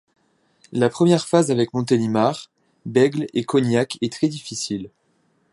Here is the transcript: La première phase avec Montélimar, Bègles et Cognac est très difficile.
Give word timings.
La 0.71 0.89
première 0.89 1.27
phase 1.27 1.51
avec 1.51 1.75
Montélimar, 1.75 2.49
Bègles 2.87 3.27
et 3.35 3.43
Cognac 3.43 3.99
est 4.01 4.11
très 4.11 4.29
difficile. 4.29 4.89